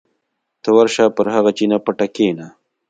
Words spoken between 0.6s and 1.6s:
ته ورشه پر هغه